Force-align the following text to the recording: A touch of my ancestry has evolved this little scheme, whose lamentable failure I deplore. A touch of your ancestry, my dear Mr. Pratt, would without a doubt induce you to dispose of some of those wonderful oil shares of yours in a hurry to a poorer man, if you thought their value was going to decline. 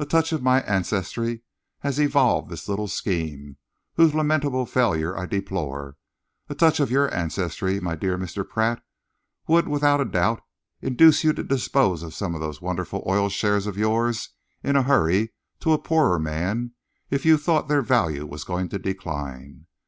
A 0.00 0.04
touch 0.04 0.32
of 0.32 0.42
my 0.42 0.62
ancestry 0.62 1.42
has 1.78 2.00
evolved 2.00 2.50
this 2.50 2.68
little 2.68 2.88
scheme, 2.88 3.56
whose 3.94 4.16
lamentable 4.16 4.66
failure 4.66 5.16
I 5.16 5.26
deplore. 5.26 5.96
A 6.48 6.56
touch 6.56 6.80
of 6.80 6.90
your 6.90 7.08
ancestry, 7.14 7.78
my 7.78 7.94
dear 7.94 8.18
Mr. 8.18 8.44
Pratt, 8.48 8.82
would 9.46 9.68
without 9.68 10.00
a 10.00 10.04
doubt 10.04 10.42
induce 10.82 11.22
you 11.22 11.32
to 11.34 11.44
dispose 11.44 12.02
of 12.02 12.14
some 12.14 12.34
of 12.34 12.40
those 12.40 12.60
wonderful 12.60 13.04
oil 13.06 13.28
shares 13.28 13.68
of 13.68 13.78
yours 13.78 14.30
in 14.64 14.74
a 14.74 14.82
hurry 14.82 15.34
to 15.60 15.72
a 15.72 15.78
poorer 15.78 16.18
man, 16.18 16.72
if 17.08 17.24
you 17.24 17.38
thought 17.38 17.68
their 17.68 17.80
value 17.82 18.26
was 18.26 18.42
going 18.42 18.68
to 18.70 18.78
decline. 18.80 19.66